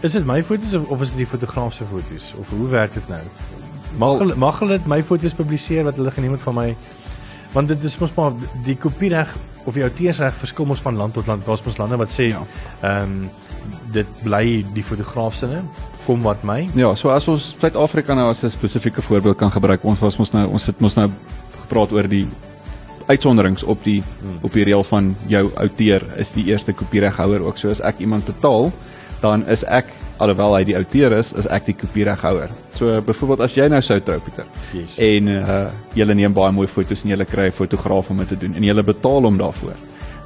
[0.00, 2.94] is dit my foto's of, of is dit die fotograaf se foto's of hoe werk
[2.94, 3.20] dit nou?
[4.00, 6.76] Mag hulle mag hulle my foto's publiseer wat hulle geneem het van my?
[7.52, 8.32] Want dit is mos maar
[8.64, 9.32] die kopiereg
[9.64, 11.44] of die outeursreg verskil mos van land tot land.
[11.44, 12.44] Daar's mos lande wat sê Ja.
[12.80, 13.30] ehm um,
[13.92, 15.62] dit bly die fotograaf se
[16.06, 16.68] kom wat my.
[16.74, 20.32] Ja, so as ons Suid-Afrika nou as 'n spesifieke voorbeeld kan gebruik, ons was mos
[20.32, 21.10] nou ons het mos nou
[21.60, 22.28] gepraat oor die
[23.06, 24.38] uitsonderings op die hmm.
[24.42, 27.58] op die reël van jou outeur is die eerste kopiereghouer ook.
[27.58, 28.72] So as ek iemand betaal,
[29.20, 32.52] dan is ek alhoewel hy die outeur is, is ek die kopiereghouer.
[32.76, 34.48] So byvoorbeeld as jy nou sou trou Pieter.
[34.76, 34.98] Yes.
[35.00, 35.60] En uh
[35.96, 38.64] julle neem baie mooi foto's en julle kry 'n fotograaf om dit te doen en
[38.64, 39.76] julle betaal hom daarvoor.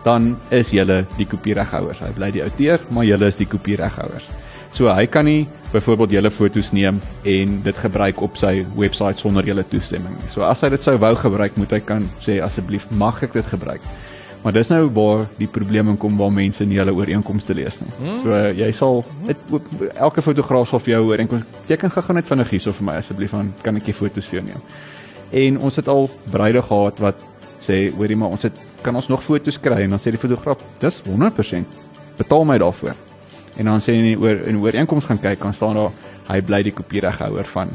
[0.04, 2.00] Dan is julle die kopiereghouers.
[2.00, 4.26] Hy bly die outeur, maar julle is die kopiereghouers.
[4.74, 9.46] So hy kan nie byvoorbeeld julle foto's neem en dit gebruik op sy webwerf sonder
[9.46, 10.30] julle toestemming nie.
[10.32, 13.46] So as hy dit sou wou gebruik, moet hy kan sê asseblief mag ek dit
[13.46, 13.82] gebruik.
[14.44, 17.92] Maar dis nou waar die probleme kom waar mense nie hulle ooreenkomste lees nie.
[17.96, 18.18] Hmm.
[18.20, 19.54] So uh, jy sal dit
[19.94, 23.54] elke fotograaf sal vir jou ooreenkom teken gou-gou net vinnig hierso vir my asseblief dan
[23.64, 24.66] kan ek jou foto's vir jou neem.
[25.44, 27.24] En ons het al bruide gehad wat
[27.64, 30.60] sê hoorie maar ons het kan ons nog foto's kry en dan sê die fotograaf
[30.82, 31.80] dis 100%
[32.20, 33.00] betaal my daarvoor.
[33.56, 35.96] En dan sê jy oor in ooreenkoms gaan kyk dan staan daar
[36.28, 37.72] hy bly die kopiereghouer van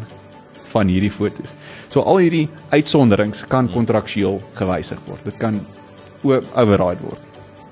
[0.69, 1.49] van hierdie foto's.
[1.89, 5.23] So al hierdie uitsonderings kan kontraktueel gewysig word.
[5.25, 5.63] Dit kan
[6.23, 7.19] override word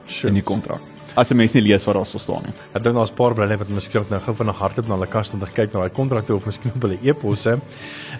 [0.05, 0.29] sure.
[0.29, 0.81] in die kontrak.
[1.17, 2.53] As 'n mens nie lees wat daar sou staan nie.
[2.73, 4.93] Ek dink daar's 'n paar bly wat miskien ook nou gou van 'n hardloop na
[4.93, 7.59] hulle kas om te kyk na daai kontrakte of miskien op hulle e-posse.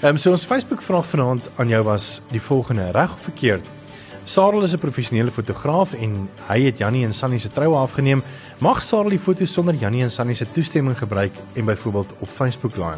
[0.02, 3.66] Ehm um, so ons Facebook vraag vanaand aan jou was die volgende: reg of verkeerd?
[4.24, 8.24] Sarel is 'n professionele fotograaf en hy het Jannie en Sunny se troue afgeneem.
[8.60, 12.76] Mag Sarel die foto's sonder Jannie en Sunny se toestemming gebruik en byvoorbeeld op Facebook
[12.76, 12.98] laai?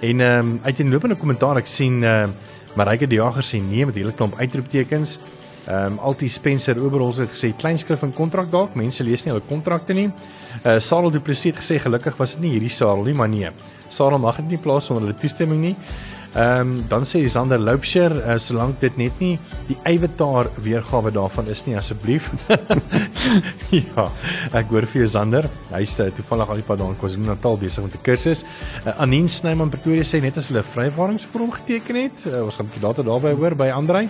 [0.00, 2.34] En ehm um, uit 'n lopende kommentaar ek sien ehm uh,
[2.76, 5.18] Marike die Jager sê nee met hele klomp uitroeptekens.
[5.66, 9.44] Ehm um, Altie Spencer Oberholz het gesê kleinskrif in kontrak dalk, mense lees nie hulle
[9.46, 10.08] kontrakte nie.
[10.64, 13.50] Uh Sarel Du Plessis het gesê gelukkig was dit nie hierdie Sarel nie, maar nee.
[13.88, 15.76] Sarel mag dit nie plaas sonder hulle toestemming nie.
[16.32, 19.34] Ehm um, dan sê Sander Loupsher, uh, solank dit net nie
[19.68, 22.30] die Eywetaar weergawe daarvan is nie asseblief.
[23.76, 24.06] ja,
[24.56, 25.50] ek hoor vir jou Sander.
[25.74, 28.46] Hy's uh, toevallig al die pad daar in KwaZulu-Natal besig met 'n kursus.
[28.86, 32.72] Uh, Anien Snyman Pretoria sê net as hulle 'n vrywaringsvorm geteken het, uh, ons gaan
[32.80, 34.08] later daarby hoor by Andrei.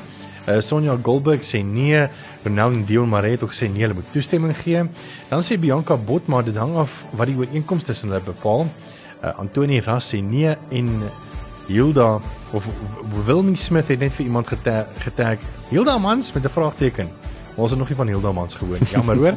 [0.49, 2.09] Uh, Sonja Goldberg sê nee,
[2.43, 4.83] Ronald Dion Maret het ook gesê nee, hulle moet toestemming gee.
[5.29, 8.67] Dan sê Bianca Bot maar dit hang af wat die ooreenkomste tussen hulle bepaal.
[9.23, 10.91] Uh, Antoni Ras sê nee en
[11.69, 12.21] Hilda
[12.53, 12.67] of
[13.27, 15.39] Wilmie Smith het net vir iemand getag
[15.71, 17.22] Hilda Mans met 'n vraagteken.
[17.55, 18.89] Ons het nog nie van Hilda Mans gehoor nie.
[18.91, 19.37] Jammer hoor.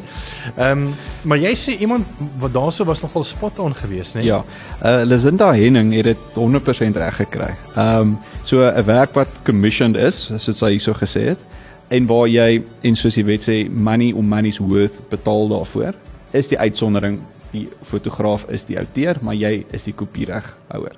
[0.56, 2.06] Ehm um, maar jy sê iemand
[2.40, 4.24] wat daarso was nogal spot on geweest, né?
[4.24, 4.44] Ja.
[4.82, 7.52] Uh Lisinda Henning het dit 100% reg gekry.
[7.74, 11.44] Ehm um, so 'n werk wat commissioned is, soos sy hierso gesê het,
[11.88, 15.94] en waar jy en soos jy weet sê money or money's worth betaal daarvoor,
[16.30, 20.96] is die uitsondering die fotograaf is die outeur, maar jy is die kopiereghouer.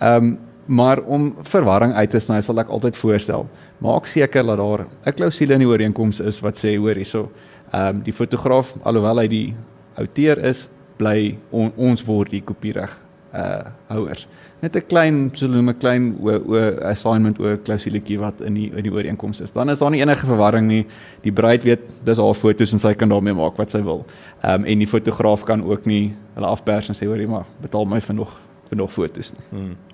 [0.00, 0.38] Ehm um,
[0.70, 3.48] maar om verwarring uit te sny sal ek altyd voorstel.
[3.82, 7.30] Maak seker dat daar 'n klousule in die ooreenkoms is wat sê hoor hierso
[7.72, 9.54] ehm um, die fotograaf alhoewel hy die
[9.98, 12.98] outeur is bly on, ons word die kopiereg
[13.34, 14.26] uh houers.
[14.60, 18.82] Net 'n klein so 'n klein o, o assignment o klausuletjie wat in die in
[18.82, 19.52] die ooreenkoms is.
[19.52, 20.86] Dan is daar nie enige verwarring nie.
[21.22, 24.06] Die bruid weet dis haar fotos en sy kan daarmee maak wat sy wil.
[24.42, 27.46] Ehm um, en die fotograaf kan ook nie hulle afpers en sê hoor jy maar
[27.60, 29.46] betaal my vir nog vir nog fotos nie.
[29.50, 29.89] Hmm.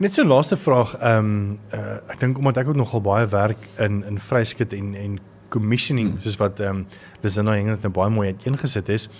[0.00, 3.66] Net so laaste vraag, ehm um, uh, ek dink omdat ek ook nogal baie werk
[3.84, 5.18] in in vryskut en en
[5.52, 6.22] commissioning hmm.
[6.24, 6.86] soos wat ehm um,
[7.20, 9.10] dis nou net 'n baie mooi uiteengesit is.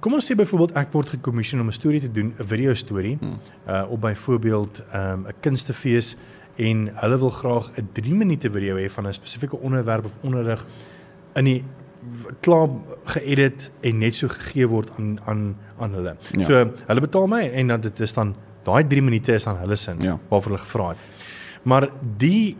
[0.00, 3.16] Kom ons sê byvoorbeeld ek word gekommission om 'n storie te doen, 'n video storie,
[3.20, 3.38] hmm.
[3.68, 6.16] uh op byvoorbeeld ehm um, 'n kunstefees
[6.56, 10.66] en hulle wil graag 'n 3 minute video hê van 'n spesifieke onderwerp of onderrig
[11.34, 11.64] in die
[12.40, 12.68] klaar
[13.04, 16.16] geëdit en net so gegee word aan aan aan hulle.
[16.32, 16.44] Ja.
[16.44, 18.34] So hulle betaal my en dan dit is dan
[18.66, 20.18] Daai 3 minute is aan hulle sin ja.
[20.28, 20.98] waarvoor hulle gevra het.
[21.66, 22.56] Maar die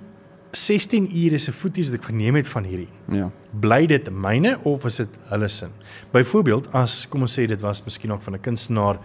[0.56, 2.88] 16 ure se footage wat ek verneem het van hierdie.
[3.12, 3.28] Ja.
[3.60, 5.74] Bly dit myne of is dit hulle sin?
[6.14, 8.98] Byvoorbeeld as kom ons sê dit was miskien ook van 'n kunstenaar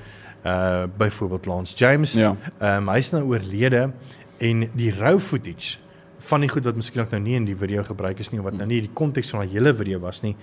[0.46, 2.14] uh byvoorbeeld Lance James.
[2.14, 2.36] Ja.
[2.60, 3.92] Ehm um, hy's nou oorlede
[4.40, 5.78] en die rou footage
[6.18, 8.46] van die goed wat miskien ook nou nie in die video gebruik is nie of
[8.46, 10.36] wat nou nie die konteks van die hele video was nie,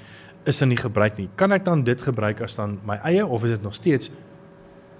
[0.44, 1.29] is in nie gebruik nie.
[1.35, 4.11] Kan ek dan dit gebruik as dan my eie of is dit nog steeds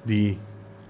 [0.07, 0.39] die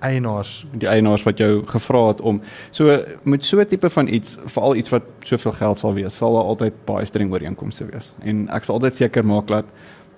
[0.00, 4.38] eienaars die eienaars wat jou gevra het om so met so 'n tipe van iets
[4.46, 8.48] veral iets wat soveel geld sal wees sal daar altyd baie streng ooreenkomste wees en
[8.48, 9.64] ek sal altyd seker maak dat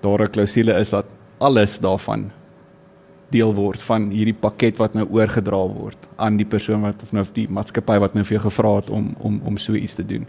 [0.01, 1.05] daar 'n klousule is dat
[1.37, 2.31] alles daarvan
[3.31, 7.25] deel word van hierdie pakket wat nou oorgedra word aan die persoon wat of nou
[7.33, 10.27] die maatskappy wat nou vir jou gevra het om om om so iets te doen.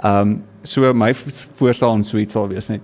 [0.00, 2.82] Ehm um, so my voorstel aan so iets sal wees net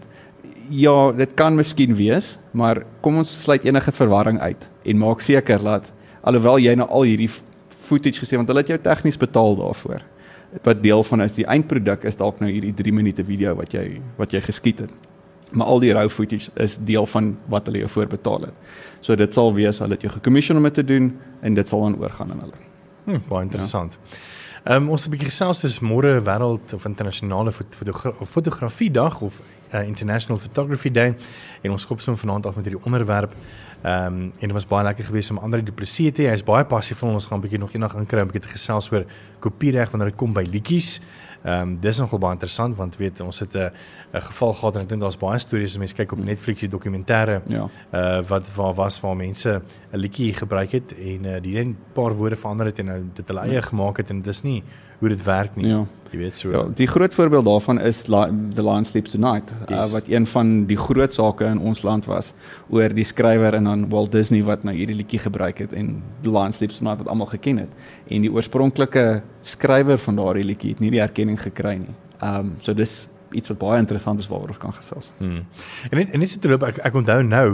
[0.71, 5.63] ja, dit kan miskien wees, maar kom ons sluit enige verwarring uit en maak seker
[5.63, 5.93] dat
[6.27, 7.31] alhoewel jy nou al hierdie
[7.87, 10.05] footage gesien want hulle het jou tegnies betaal daarvoor.
[10.65, 14.01] Wat deel van is die eindproduk is dalk nou hierdie 3 minute video wat jy
[14.21, 14.95] wat jy geskiet het.
[15.53, 18.71] Maar al die rou footage is deel van wat hulle jou voorbetaal het.
[19.01, 21.87] So dit sal wees hulle het jou gekommissioneer om dit te doen en dit sal
[21.87, 22.65] dan oorgaan aan hulle.
[23.07, 23.99] Hm, baie interessant.
[24.03, 24.19] Ja.
[24.67, 29.21] Ehm um, ons het 'n bietjie gesels dis môre wêreld of internasionale fotogra fotografie dag
[29.21, 29.41] of
[29.75, 31.15] uh, International Photography Day
[31.63, 33.33] en ons skop sommer vanaand af met hierdie onderwerp.
[33.87, 36.31] Ehm um, en dit was baie lekker geweest om Andre Du Plessis te hê.
[36.33, 37.13] Hy's baie passievol.
[37.15, 39.05] Ons gaan 'n bietjie nog eendag gaan kry 'n bietjie te gesels oor
[39.39, 41.01] kopiereg wanneer dit kom by liedjies.
[41.45, 43.71] Ehm um, dis nogal baie interessant want weet ons het 'n
[44.15, 46.69] 'n geval gehad en ek dink daar's baie stories as mense kyk op Netflix die
[46.69, 47.69] dokumentêre Ja.
[47.93, 52.13] uh wat waar was waar mense 'n liedjie gebruik het en uh, die een paar
[52.13, 54.63] woorde verander het en nou dit hulle eie gemaak het en dit is nie
[54.99, 55.67] hoe dit werk nie.
[55.67, 55.85] Ja.
[56.11, 56.51] Jy weet so.
[56.55, 59.79] Ja, die groot voorbeeld daarvan is The Lion Sleeps Tonight, yes.
[59.79, 62.33] uh, wat een van die groot sake in ons land was
[62.71, 66.31] oor die skrywer en dan Walt Disney wat nou hierdie liedjie gebruik het en The
[66.31, 67.75] Lion Sleeps Tonight wat almal geken het.
[68.09, 71.95] En die oorspronklike skrywer van daardie liedjie het nie die erkenning gekry nie.
[72.21, 75.11] Ehm um, so dis iets wat baie interessant is waaroor ons kan gesels.
[75.19, 75.43] Hmm.
[75.91, 77.49] En net en net so terloop ek ek onthou nou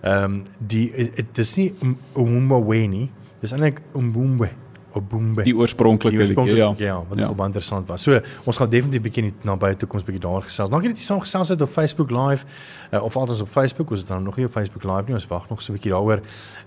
[0.00, 0.88] ehm um, die
[1.20, 1.72] dit is nie
[2.16, 3.10] Umumwe nie.
[3.38, 4.48] Dis eintlik Umbumbe
[4.94, 5.42] of Bumbe.
[5.42, 6.74] Die oorspronklike liedjie, ja.
[6.76, 7.28] ja, wat Ja.
[7.32, 8.02] baie interessant was.
[8.02, 10.70] So ons gaan definitief bietjie in die nabye toekoms bietjie daar gesels.
[10.70, 12.46] Dankie dat jy saam gesels het op Facebook Live
[12.92, 13.90] uh, of altens op Facebook.
[13.90, 15.14] Ons is dan nog nie op Facebook Live nie.
[15.14, 16.20] Ons wag nog so 'n bietjie daaroor.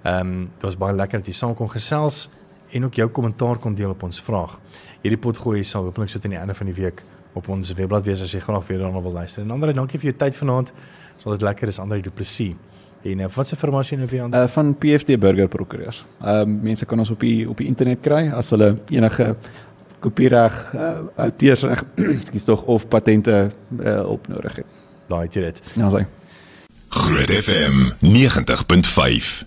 [0.04, 2.30] Ehm um, dit was baie lekker dat jy saam kon gesels
[2.72, 4.60] en ook jou kommentaar kon deel op ons vraag.
[5.02, 7.04] Hierdie potgooi sal hopelik sit aan die einde van die week
[7.34, 9.42] op ons webblad wees as jy graag weer daarna wil luister.
[9.44, 10.74] En ander dankie vir jou tyd vanaand.
[11.18, 12.56] Sal dit lekker is Andre Du Plessis.
[13.04, 14.36] En uh, wat se firma as jy nou weer aan?
[14.36, 16.06] Uh van PFD Burger Prokureurs.
[16.22, 19.36] Ehm um, mense kan ons op die op die internet kry as hulle enige
[20.02, 21.84] kopiereg, uh, outeursreg,
[22.18, 24.66] ekskuus tog of patente uh, op nodig het.
[25.08, 25.62] Daai het jy dit.
[25.78, 26.06] Ja, sê.
[26.92, 29.46] Groot FM 90.5